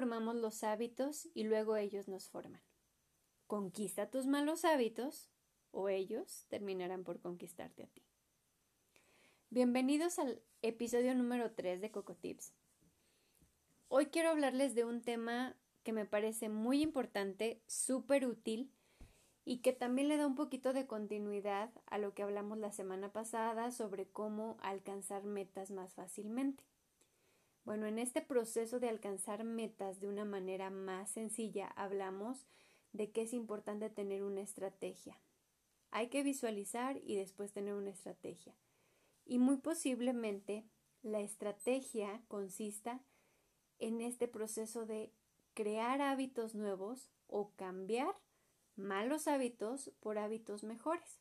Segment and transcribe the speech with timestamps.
[0.00, 2.62] Formamos los hábitos y luego ellos nos forman.
[3.46, 5.28] Conquista tus malos hábitos
[5.72, 8.02] o ellos terminarán por conquistarte a ti.
[9.50, 12.54] Bienvenidos al episodio número 3 de Coco Tips.
[13.88, 18.72] Hoy quiero hablarles de un tema que me parece muy importante, súper útil
[19.44, 23.12] y que también le da un poquito de continuidad a lo que hablamos la semana
[23.12, 26.69] pasada sobre cómo alcanzar metas más fácilmente.
[27.70, 32.48] Bueno, en este proceso de alcanzar metas de una manera más sencilla hablamos
[32.92, 35.20] de que es importante tener una estrategia.
[35.92, 38.56] Hay que visualizar y después tener una estrategia.
[39.24, 40.64] Y muy posiblemente
[41.02, 43.04] la estrategia consista
[43.78, 45.12] en este proceso de
[45.54, 48.16] crear hábitos nuevos o cambiar
[48.74, 51.20] malos hábitos por hábitos mejores.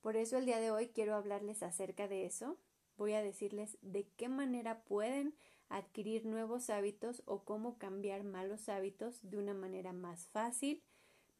[0.00, 2.58] Por eso el día de hoy quiero hablarles acerca de eso,
[2.96, 5.34] voy a decirles de qué manera pueden
[5.68, 10.82] adquirir nuevos hábitos o cómo cambiar malos hábitos de una manera más fácil,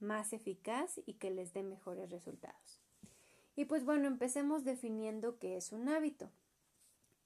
[0.01, 2.81] más eficaz y que les dé mejores resultados.
[3.55, 6.31] Y pues bueno, empecemos definiendo qué es un hábito.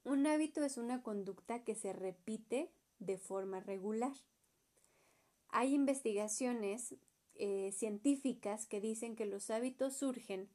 [0.04, 4.12] Un hábito es una conducta que se repite de forma regular.
[5.48, 6.96] Hay investigaciones
[7.36, 10.48] eh, científicas que dicen que los hábitos surgen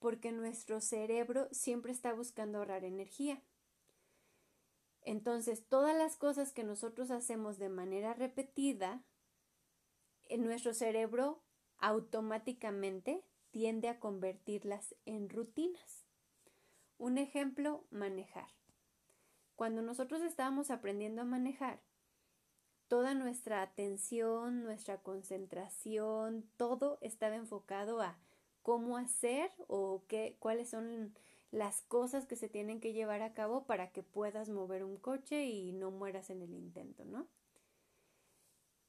[0.00, 3.40] porque nuestro cerebro siempre está buscando ahorrar energía.
[5.02, 9.04] Entonces, todas las cosas que nosotros hacemos de manera repetida,
[10.24, 11.42] en nuestro cerebro
[11.78, 16.04] automáticamente tiende a convertirlas en rutinas.
[16.98, 18.48] Un ejemplo, manejar.
[19.56, 21.80] Cuando nosotros estábamos aprendiendo a manejar,
[22.88, 28.18] toda nuestra atención, nuestra concentración, todo estaba enfocado a
[28.62, 31.14] cómo hacer o qué, cuáles son
[31.50, 35.46] las cosas que se tienen que llevar a cabo para que puedas mover un coche
[35.46, 37.26] y no mueras en el intento, ¿no?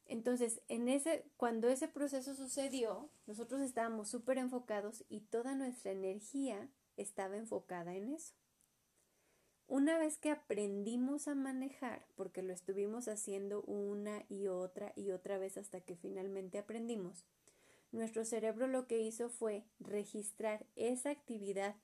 [0.05, 6.69] Entonces, en ese, cuando ese proceso sucedió, nosotros estábamos súper enfocados y toda nuestra energía
[6.97, 8.33] estaba enfocada en eso.
[9.67, 15.37] Una vez que aprendimos a manejar, porque lo estuvimos haciendo una y otra y otra
[15.37, 17.23] vez hasta que finalmente aprendimos,
[17.91, 21.75] nuestro cerebro lo que hizo fue registrar esa actividad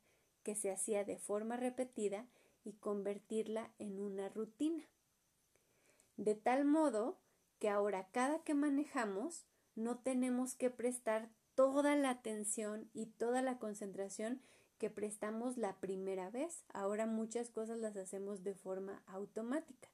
[0.44, 2.25] que se hacía de forma repetida
[2.63, 4.84] y convertirla en una rutina.
[6.16, 7.18] De tal modo
[7.59, 9.45] que ahora cada que manejamos
[9.75, 14.41] no tenemos que prestar toda la atención y toda la concentración
[14.78, 16.63] que prestamos la primera vez.
[16.69, 19.89] Ahora muchas cosas las hacemos de forma automática.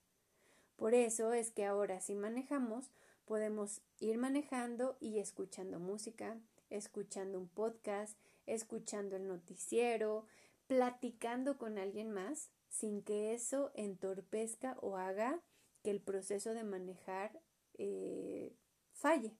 [0.75, 2.91] Por eso es que ahora si manejamos
[3.25, 6.38] podemos ir manejando y escuchando música,
[6.69, 10.25] escuchando un podcast, escuchando el noticiero,
[10.67, 15.39] platicando con alguien más sin que eso entorpezca o haga
[15.83, 17.39] que el proceso de manejar
[17.78, 18.53] eh,
[18.94, 19.31] falle.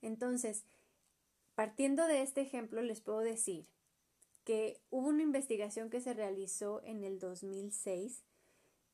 [0.00, 0.64] Entonces,
[1.54, 3.66] partiendo de este ejemplo, les puedo decir
[4.44, 8.22] que hubo una investigación que se realizó en el 2006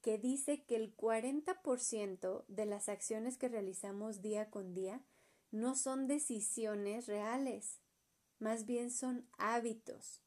[0.01, 5.03] que dice que el 40% de las acciones que realizamos día con día
[5.51, 7.81] no son decisiones reales,
[8.39, 10.23] más bien son hábitos.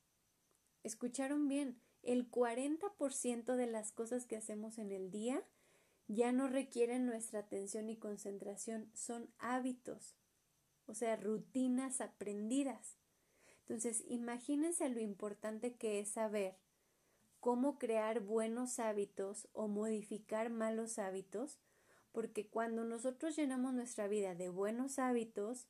[0.84, 1.82] ¿Escucharon bien?
[2.04, 5.44] El 40% de las cosas que hacemos en el día
[6.08, 10.18] ya no requieren nuestra atención y concentración, son hábitos,
[10.86, 12.98] o sea, rutinas aprendidas.
[13.62, 16.58] Entonces, imagínense lo importante que es saber
[17.42, 21.60] cómo crear buenos hábitos o modificar malos hábitos,
[22.14, 25.68] porque cuando nosotros llenamos nuestra vida de buenos hábitos,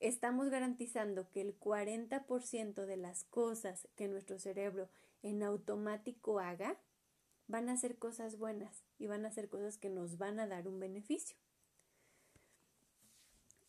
[0.00, 4.88] estamos garantizando que el 40% de las cosas que nuestro cerebro
[5.22, 6.80] en automático haga
[7.48, 10.68] van a ser cosas buenas y van a ser cosas que nos van a dar
[10.68, 11.36] un beneficio.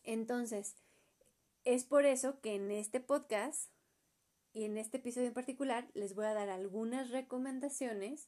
[0.03, 0.77] Entonces,
[1.65, 3.69] es por eso que en este podcast
[4.57, 8.27] y en este episodio en particular les voy a dar algunas recomendaciones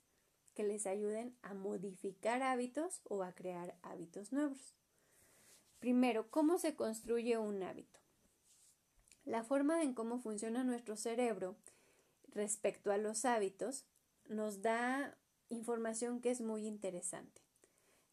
[0.54, 4.76] que les ayuden a modificar hábitos o a crear hábitos nuevos.
[5.80, 8.00] Primero, ¿cómo se construye un hábito?
[9.26, 11.56] La forma en cómo funciona nuestro cerebro
[12.28, 13.86] respecto a los hábitos
[14.28, 15.18] nos da
[15.50, 17.42] información que es muy interesante.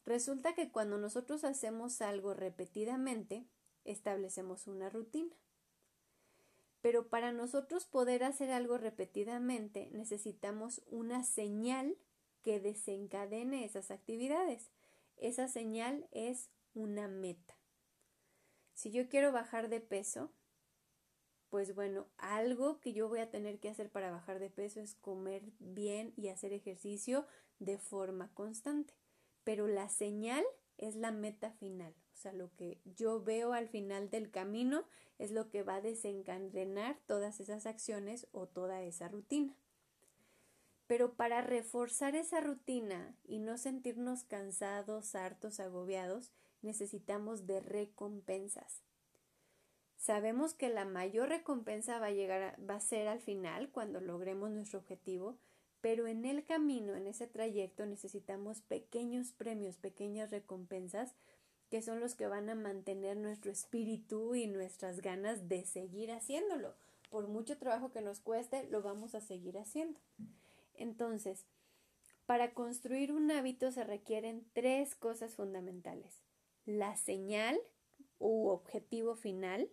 [0.05, 3.45] Resulta que cuando nosotros hacemos algo repetidamente,
[3.85, 5.35] establecemos una rutina.
[6.81, 11.97] Pero para nosotros poder hacer algo repetidamente necesitamos una señal
[12.43, 14.71] que desencadene esas actividades.
[15.17, 17.57] Esa señal es una meta.
[18.73, 20.31] Si yo quiero bajar de peso,
[21.49, 24.95] pues bueno, algo que yo voy a tener que hacer para bajar de peso es
[24.95, 27.25] comer bien y hacer ejercicio
[27.59, 28.93] de forma constante.
[29.43, 30.45] Pero la señal
[30.77, 31.95] es la meta final.
[32.17, 34.85] O sea, lo que yo veo al final del camino
[35.19, 39.55] es lo que va a desencadenar todas esas acciones o toda esa rutina.
[40.87, 46.31] Pero para reforzar esa rutina y no sentirnos cansados, hartos, agobiados,
[46.63, 48.81] necesitamos de recompensas.
[49.97, 54.49] Sabemos que la mayor recompensa va a llegar va a ser al final cuando logremos
[54.49, 55.37] nuestro objetivo,
[55.81, 61.13] pero en el camino, en ese trayecto necesitamos pequeños premios, pequeñas recompensas
[61.69, 66.75] que son los que van a mantener nuestro espíritu y nuestras ganas de seguir haciéndolo.
[67.09, 69.99] Por mucho trabajo que nos cueste, lo vamos a seguir haciendo.
[70.75, 71.45] Entonces,
[72.25, 76.21] para construir un hábito se requieren tres cosas fundamentales.
[76.65, 77.57] La señal
[78.19, 79.69] u objetivo final,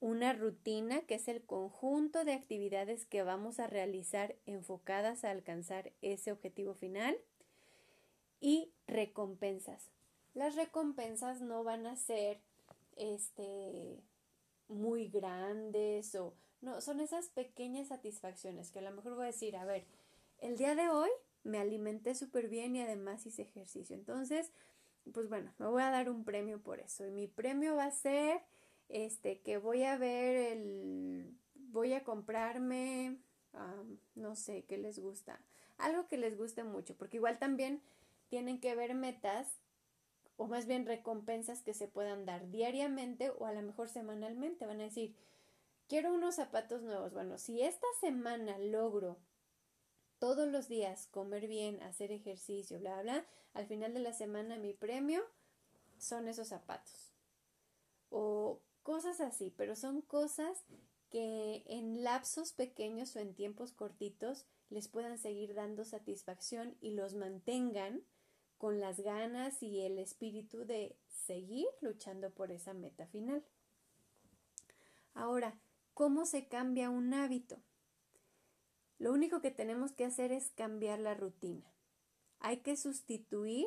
[0.00, 5.92] una rutina que es el conjunto de actividades que vamos a realizar enfocadas a alcanzar
[6.02, 7.16] ese objetivo final
[8.40, 9.90] y recompensas.
[10.34, 12.40] Las recompensas no van a ser
[12.96, 14.02] este
[14.68, 19.56] muy grandes o no, son esas pequeñas satisfacciones que a lo mejor voy a decir,
[19.56, 19.84] a ver,
[20.38, 21.10] el día de hoy
[21.42, 23.94] me alimenté súper bien y además hice ejercicio.
[23.94, 24.50] Entonces,
[25.12, 27.06] pues bueno, me voy a dar un premio por eso.
[27.06, 28.40] Y mi premio va a ser
[28.88, 33.18] este que voy a ver el voy a comprarme
[34.14, 35.40] no sé qué les gusta
[35.78, 37.82] algo que les guste mucho porque igual también
[38.28, 39.60] tienen que ver metas
[40.36, 44.66] o más bien recompensas que se puedan dar diariamente o a lo mejor semanalmente.
[44.66, 45.14] Van a decir
[45.88, 49.18] quiero unos zapatos nuevos bueno si esta semana logro
[50.18, 54.72] todos los días comer bien hacer ejercicio bla bla al final de la semana mi
[54.72, 55.22] premio
[55.98, 57.12] son esos zapatos.
[58.10, 60.64] O cosas así, pero son cosas
[61.10, 67.14] que en lapsos pequeños o en tiempos cortitos les puedan seguir dando satisfacción y los
[67.14, 68.02] mantengan
[68.58, 70.96] con las ganas y el espíritu de
[71.26, 73.44] seguir luchando por esa meta final.
[75.14, 75.58] Ahora,
[75.94, 77.58] ¿cómo se cambia un hábito?
[78.98, 81.64] Lo único que tenemos que hacer es cambiar la rutina.
[82.40, 83.66] Hay que sustituir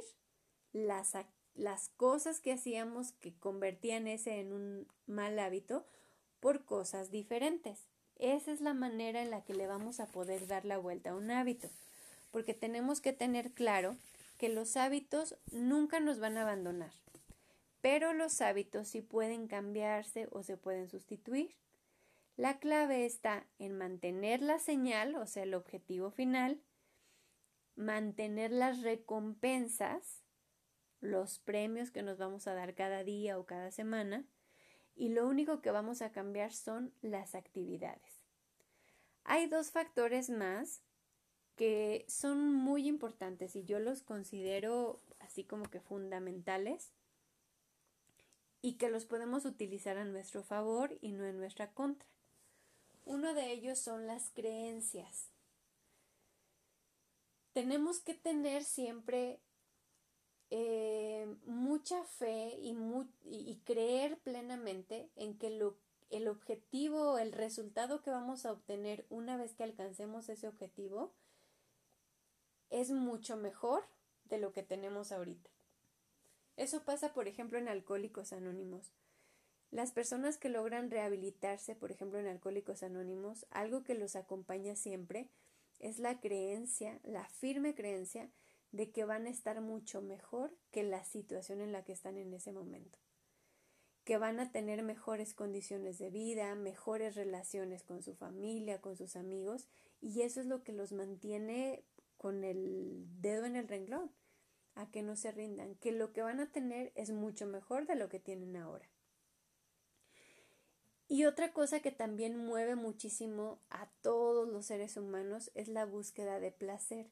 [0.74, 1.14] las,
[1.56, 5.86] las cosas que hacíamos que convertían ese en un mal hábito
[6.40, 7.88] por cosas diferentes.
[8.20, 11.16] Esa es la manera en la que le vamos a poder dar la vuelta a
[11.16, 11.70] un hábito,
[12.32, 13.96] porque tenemos que tener claro
[14.38, 16.94] que los hábitos nunca nos van a abandonar,
[17.82, 21.56] pero los hábitos sí pueden cambiarse o se pueden sustituir.
[22.36, 26.62] La clave está en mantener la señal, o sea, el objetivo final,
[27.76, 30.24] mantener las recompensas,
[31.00, 34.26] los premios que nos vamos a dar cada día o cada semana
[34.96, 38.22] y lo único que vamos a cambiar son las actividades.
[39.24, 40.82] Hay dos factores más
[41.58, 46.94] que son muy importantes y yo los considero así como que fundamentales
[48.62, 52.08] y que los podemos utilizar a nuestro favor y no en nuestra contra.
[53.06, 55.32] Uno de ellos son las creencias.
[57.54, 59.40] Tenemos que tener siempre
[60.52, 65.48] eh, mucha fe y, creer plenamente en que
[66.12, 71.14] el objetivo, el resultado que vamos a obtener una vez que alcancemos ese objetivo
[72.70, 73.84] es mucho mejor
[74.26, 75.50] de lo que tenemos ahorita.
[76.56, 78.92] Eso pasa, por ejemplo, en Alcohólicos Anónimos.
[79.70, 85.30] Las personas que logran rehabilitarse, por ejemplo, en Alcohólicos Anónimos, algo que los acompaña siempre
[85.80, 88.32] es la creencia, la firme creencia
[88.72, 92.34] de que van a estar mucho mejor que la situación en la que están en
[92.34, 92.98] ese momento,
[94.04, 99.16] que van a tener mejores condiciones de vida, mejores relaciones con su familia, con sus
[99.16, 99.68] amigos,
[100.02, 101.84] y eso es lo que los mantiene
[102.18, 104.12] con el dedo en el renglón,
[104.76, 107.96] a que no se rindan, que lo que van a tener es mucho mejor de
[107.96, 108.88] lo que tienen ahora.
[111.10, 116.40] Y otra cosa que también mueve muchísimo a todos los seres humanos es la búsqueda
[116.40, 117.10] de placer.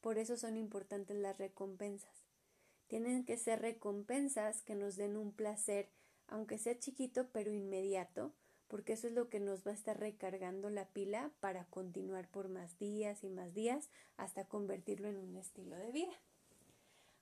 [0.00, 2.24] Por eso son importantes las recompensas.
[2.88, 5.90] Tienen que ser recompensas que nos den un placer,
[6.26, 8.34] aunque sea chiquito pero inmediato,
[8.68, 12.48] porque eso es lo que nos va a estar recargando la pila para continuar por
[12.48, 16.14] más días y más días hasta convertirlo en un estilo de vida.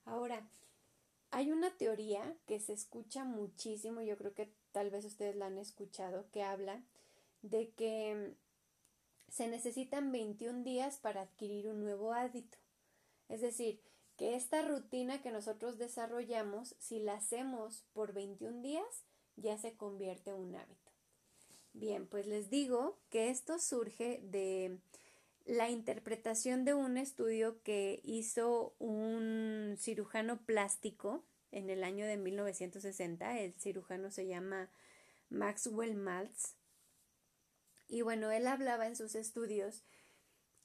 [0.05, 0.47] Ahora,
[1.31, 5.57] hay una teoría que se escucha muchísimo, yo creo que tal vez ustedes la han
[5.57, 6.81] escuchado, que habla
[7.41, 8.35] de que
[9.29, 12.57] se necesitan 21 días para adquirir un nuevo hábito.
[13.27, 13.81] Es decir,
[14.17, 19.03] que esta rutina que nosotros desarrollamos, si la hacemos por 21 días,
[19.35, 20.84] ya se convierte en un hábito.
[21.77, 24.79] Bien, pues les digo que esto surge de
[25.45, 33.39] la interpretación de un estudio que hizo un cirujano plástico en el año de 1960.
[33.41, 34.69] El cirujano se llama
[35.29, 36.55] Maxwell Maltz.
[37.89, 39.83] Y bueno, él hablaba en sus estudios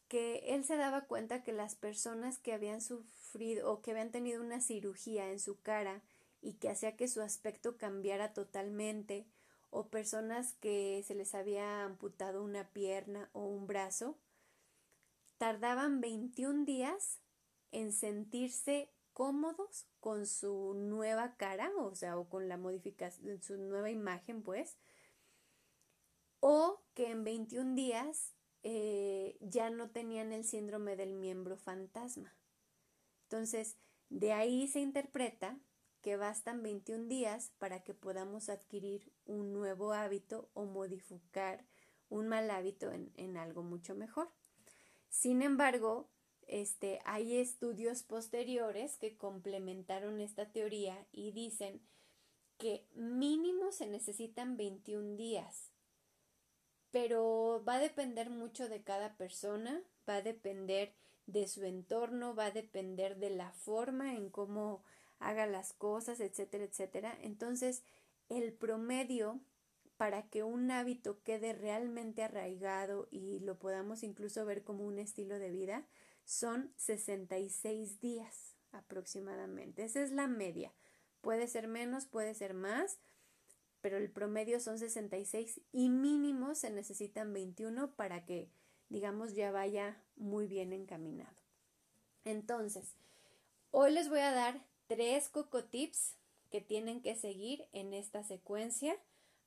[0.07, 4.41] que él se daba cuenta que las personas que habían sufrido o que habían tenido
[4.41, 6.03] una cirugía en su cara
[6.41, 9.27] y que hacía que su aspecto cambiara totalmente,
[9.71, 14.19] o personas que se les había amputado una pierna o un brazo,
[15.39, 17.21] tardaban 21 días
[17.73, 23.91] en sentirse cómodos con su nueva cara, o sea, o con la modificación, su nueva
[23.91, 24.77] imagen, pues,
[26.41, 32.35] o que en 21 días eh, ya no tenían el síndrome del miembro fantasma.
[33.25, 33.77] Entonces,
[34.09, 35.59] de ahí se interpreta
[36.03, 41.65] que bastan 21 días para que podamos adquirir un nuevo hábito o modificar
[42.09, 44.31] un mal hábito en, en algo mucho mejor.
[45.09, 46.09] Sin embargo,
[46.47, 51.81] este, hay estudios posteriores que complementaron esta teoría y dicen
[52.59, 55.71] que mínimo se necesitan 21 días
[56.91, 60.93] pero va a depender mucho de cada persona, va a depender
[61.27, 64.83] de su entorno, va a depender de la forma en cómo
[65.21, 67.17] haga las cosas, etcétera, etcétera.
[67.23, 67.83] Entonces,
[68.29, 69.41] el promedio
[69.97, 75.39] para que un hábito quede realmente arraigado y lo podamos incluso ver como un estilo
[75.39, 75.87] de vida
[76.25, 79.85] son 66 días aproximadamente.
[79.85, 80.73] Esa es la media.
[81.21, 82.99] Puede ser menos, puede ser más,
[83.81, 88.51] pero el promedio son 66 y mínimo se necesitan 21 para que,
[88.89, 91.37] digamos, ya vaya muy bien encaminado.
[92.25, 92.97] Entonces,
[93.71, 96.17] hoy les voy a dar tres coco tips
[96.51, 98.99] que tienen que seguir en esta secuencia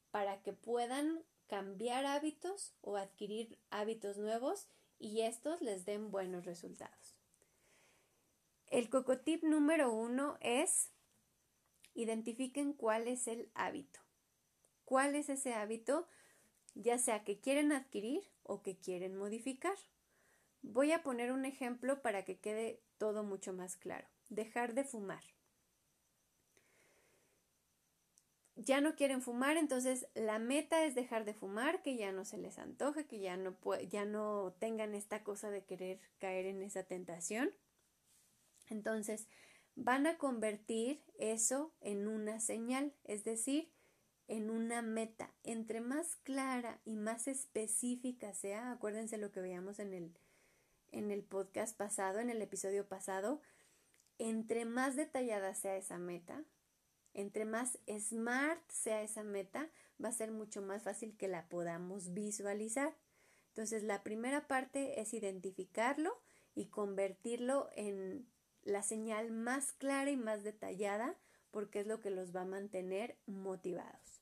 [0.09, 4.69] para que puedan cambiar hábitos o adquirir hábitos nuevos
[4.99, 7.17] y estos les den buenos resultados.
[8.67, 10.93] El cocotip número uno es
[11.93, 13.99] identifiquen cuál es el hábito
[14.85, 16.07] cuál es ese hábito,
[16.75, 19.75] ya sea que quieren adquirir o que quieren modificar.
[20.61, 24.07] Voy a poner un ejemplo para que quede todo mucho más claro.
[24.29, 25.23] Dejar de fumar.
[28.55, 32.37] Ya no quieren fumar, entonces la meta es dejar de fumar, que ya no se
[32.37, 33.57] les antoje, que ya no,
[33.89, 37.51] ya no tengan esta cosa de querer caer en esa tentación.
[38.69, 39.27] Entonces,
[39.75, 43.71] van a convertir eso en una señal, es decir,
[44.27, 45.33] en una meta.
[45.43, 50.17] Entre más clara y más específica sea, acuérdense lo que veíamos en el,
[50.91, 53.41] en el podcast pasado, en el episodio pasado,
[54.17, 56.43] entre más detallada sea esa meta,
[57.13, 59.69] entre más smart sea esa meta,
[60.03, 62.95] va a ser mucho más fácil que la podamos visualizar.
[63.49, 66.21] Entonces, la primera parte es identificarlo
[66.55, 68.27] y convertirlo en
[68.63, 71.17] la señal más clara y más detallada
[71.51, 74.21] porque es lo que los va a mantener motivados.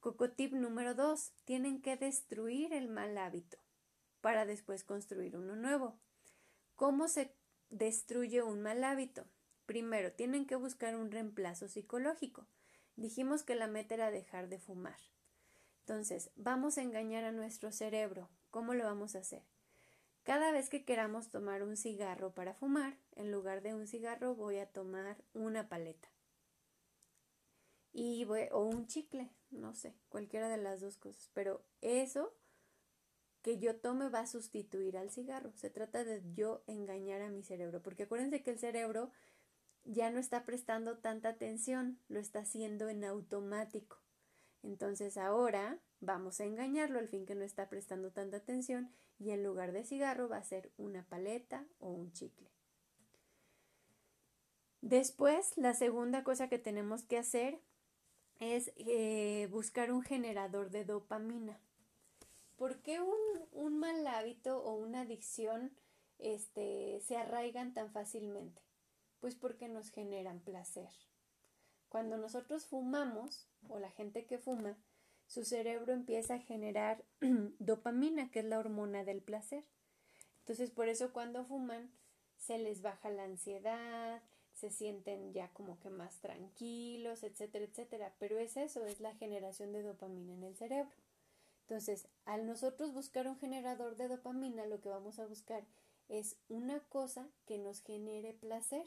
[0.00, 1.32] Cocotip número 2.
[1.44, 3.58] Tienen que destruir el mal hábito
[4.20, 6.00] para después construir uno nuevo.
[6.74, 7.34] ¿Cómo se
[7.72, 9.26] destruye un mal hábito?
[9.66, 12.46] Primero, tienen que buscar un reemplazo psicológico.
[12.94, 14.98] Dijimos que la meta era dejar de fumar.
[15.80, 18.28] Entonces, vamos a engañar a nuestro cerebro.
[18.50, 19.42] ¿Cómo lo vamos a hacer?
[20.22, 24.58] Cada vez que queramos tomar un cigarro para fumar, en lugar de un cigarro voy
[24.58, 26.08] a tomar una paleta
[27.92, 32.34] y o un chicle, no sé, cualquiera de las dos cosas, pero eso
[33.42, 35.52] que yo tome va a sustituir al cigarro.
[35.56, 39.10] Se trata de yo engañar a mi cerebro, porque acuérdense que el cerebro
[39.84, 43.98] ya no está prestando tanta atención, lo está haciendo en automático.
[44.62, 49.42] Entonces ahora vamos a engañarlo al fin que no está prestando tanta atención y en
[49.42, 52.48] lugar de cigarro va a ser una paleta o un chicle.
[54.80, 57.60] Después, la segunda cosa que tenemos que hacer
[58.40, 61.60] es eh, buscar un generador de dopamina.
[62.56, 63.16] ¿Por qué un,
[63.52, 65.76] un, mal hábito o una adicción
[66.18, 68.62] este, se arraigan tan fácilmente?
[69.20, 70.90] Pues porque nos generan placer.
[71.88, 74.78] Cuando nosotros fumamos, o la gente que fuma,
[75.26, 77.04] su cerebro empieza a generar
[77.58, 79.64] dopamina, que es la hormona del placer.
[80.40, 81.90] Entonces, por eso cuando fuman,
[82.36, 88.14] se les baja la ansiedad, se sienten ya como que más tranquilos, etcétera, etcétera.
[88.18, 90.92] Pero es eso, es la generación de dopamina en el cerebro.
[91.62, 95.64] Entonces, al nosotros buscar un generador de dopamina, lo que vamos a buscar
[96.08, 98.84] es una cosa que nos genere placer.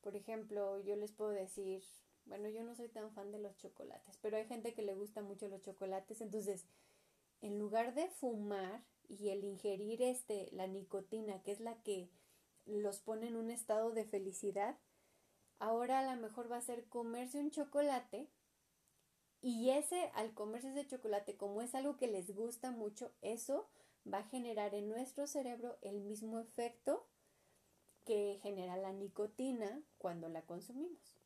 [0.00, 1.82] Por ejemplo, yo les puedo decir,
[2.26, 5.22] bueno, yo no soy tan fan de los chocolates, pero hay gente que le gusta
[5.22, 6.66] mucho los chocolates, entonces,
[7.40, 12.10] en lugar de fumar y el ingerir este la nicotina, que es la que
[12.66, 14.78] los pone en un estado de felicidad,
[15.58, 18.28] ahora a lo mejor va a ser comerse un chocolate
[19.44, 23.68] y ese al comerse ese chocolate, como es algo que les gusta mucho, eso
[24.10, 27.06] va a generar en nuestro cerebro el mismo efecto
[28.06, 31.20] que genera la nicotina cuando la consumimos.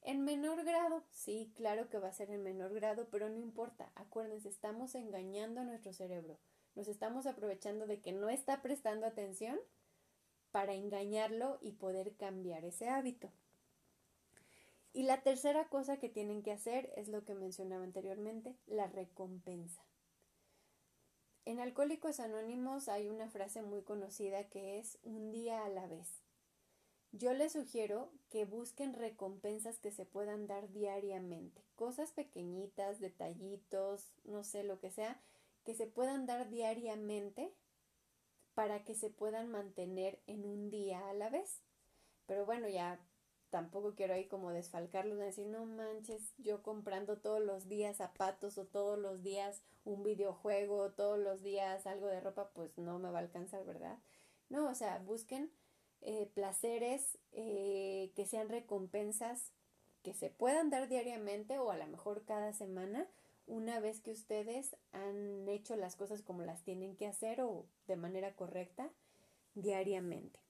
[0.00, 3.92] En menor grado, sí, claro que va a ser en menor grado, pero no importa.
[3.96, 6.38] Acuérdense, estamos engañando a nuestro cerebro.
[6.74, 9.60] Nos estamos aprovechando de que no está prestando atención
[10.52, 13.30] para engañarlo y poder cambiar ese hábito.
[14.92, 19.82] Y la tercera cosa que tienen que hacer es lo que mencionaba anteriormente, la recompensa.
[21.44, 26.22] En Alcohólicos Anónimos hay una frase muy conocida que es un día a la vez.
[27.10, 34.44] Yo les sugiero que busquen recompensas que se puedan dar diariamente, cosas pequeñitas, detallitos, no
[34.44, 35.20] sé lo que sea,
[35.64, 37.52] que se puedan dar diariamente
[38.54, 41.62] para que se puedan mantener en un día a la vez.
[42.26, 42.98] Pero bueno, ya
[43.52, 48.56] tampoco quiero ahí como desfalcarlos de decir, no manches, yo comprando todos los días zapatos
[48.56, 53.10] o todos los días un videojuego, todos los días algo de ropa, pues no me
[53.10, 53.98] va a alcanzar, ¿verdad?
[54.48, 55.52] No, o sea, busquen
[56.00, 59.52] eh, placeres eh, que sean recompensas
[60.02, 63.06] que se puedan dar diariamente o a lo mejor cada semana
[63.46, 67.96] una vez que ustedes han hecho las cosas como las tienen que hacer o de
[67.96, 68.88] manera correcta
[69.54, 70.40] diariamente.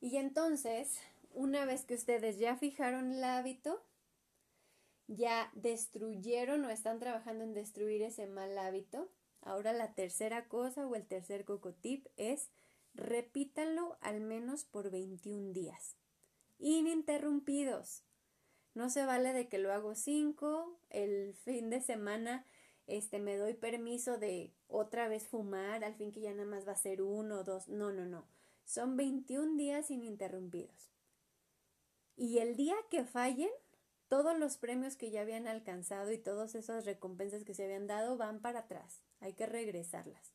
[0.00, 0.98] Y entonces,
[1.32, 3.84] una vez que ustedes ya fijaron el hábito,
[5.06, 10.94] ya destruyeron o están trabajando en destruir ese mal hábito, ahora la tercera cosa o
[10.94, 12.50] el tercer cocotip es
[12.94, 15.96] repítanlo al menos por 21 días,
[16.58, 18.04] ininterrumpidos.
[18.74, 22.46] No se vale de que lo hago 5, el fin de semana
[22.90, 26.72] este me doy permiso de otra vez fumar, al fin que ya nada más va
[26.72, 27.68] a ser uno o dos.
[27.68, 28.26] No, no, no.
[28.64, 30.90] Son 21 días ininterrumpidos.
[32.20, 33.48] Y el día que fallen,
[34.08, 38.18] todos los premios que ya habían alcanzado y todas esas recompensas que se habían dado
[38.18, 39.00] van para atrás.
[39.20, 40.34] Hay que regresarlas.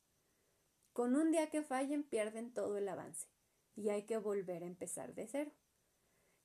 [0.93, 3.27] Con un día que fallen pierden todo el avance
[3.75, 5.51] y hay que volver a empezar de cero.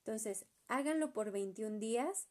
[0.00, 2.28] Entonces, háganlo por 21 días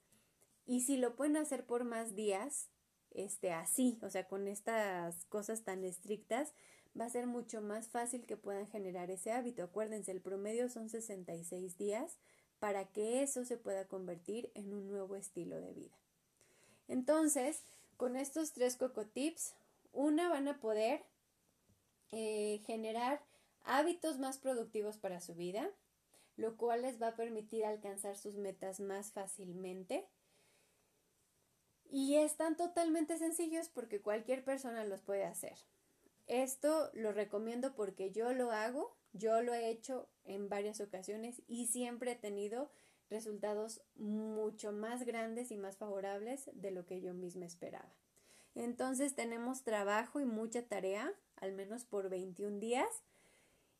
[0.68, 2.70] y si lo pueden hacer por más días,
[3.10, 6.54] este así, o sea, con estas cosas tan estrictas,
[7.00, 9.64] va a ser mucho más fácil que puedan generar ese hábito.
[9.64, 12.20] Acuérdense, el promedio son 66 días
[12.60, 15.96] para que eso se pueda convertir en un nuevo estilo de vida.
[16.88, 17.64] Entonces,
[17.98, 19.54] con estos tres coco tips,
[19.94, 21.04] una van a poder
[22.12, 23.22] eh, generar
[23.64, 25.70] hábitos más productivos para su vida,
[26.36, 30.08] lo cual les va a permitir alcanzar sus metas más fácilmente.
[31.92, 35.58] Y están totalmente sencillos porque cualquier persona los puede hacer.
[36.28, 41.68] Esto lo recomiendo porque yo lo hago yo lo he hecho en varias ocasiones y
[41.68, 42.70] siempre he tenido
[43.10, 47.92] resultados mucho más grandes y más favorables de lo que yo misma esperaba.
[48.56, 53.04] Entonces tenemos trabajo y mucha tarea, al menos por 21 días,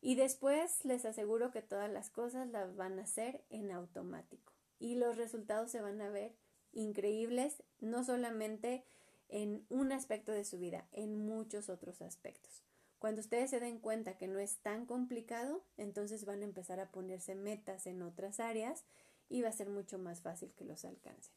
[0.02, 4.96] y después les aseguro que todas las cosas las van a hacer en automático y
[4.96, 6.34] los resultados se van a ver
[6.72, 8.86] increíbles, no solamente
[9.28, 12.64] en un aspecto de su vida, en muchos otros aspectos.
[13.00, 16.92] Cuando ustedes se den cuenta que no es tan complicado, entonces van a empezar a
[16.92, 18.84] ponerse metas en otras áreas
[19.30, 21.34] y va a ser mucho más fácil que los alcancen.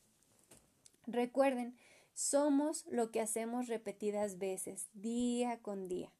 [1.06, 1.76] Recuerden,
[2.14, 6.12] somos lo que hacemos repetidas veces, día con día.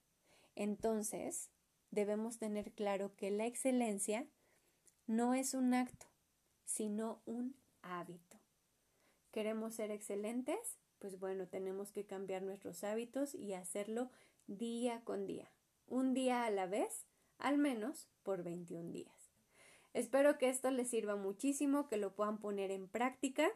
[0.55, 1.51] Entonces,
[1.91, 4.27] debemos tener claro que la excelencia
[5.07, 6.07] no es un acto,
[6.65, 8.39] sino un hábito.
[9.33, 10.79] ¿Queremos ser excelentes?
[11.03, 14.09] Pues bueno, tenemos que cambiar nuestros hábitos y hacerlo
[14.47, 15.51] día con día,
[15.85, 17.07] un día a la vez,
[17.39, 19.33] al menos por 21 días.
[19.95, 23.51] Espero que esto les sirva muchísimo, que lo puedan poner en práctica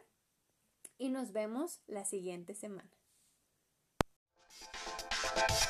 [0.97, 2.91] y nos vemos la siguiente semana.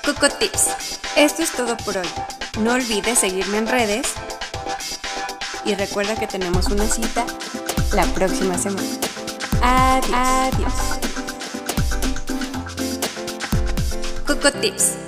[0.04, 1.00] Coco Tips.
[1.16, 2.08] Esto es todo por hoy.
[2.60, 4.16] No olvides seguirme en redes
[5.64, 7.24] y recuerda que tenemos una cita
[7.94, 8.90] la próxima semana.
[9.62, 10.12] Adiós.
[10.16, 10.97] Adiós.
[14.28, 15.07] Coco Tips.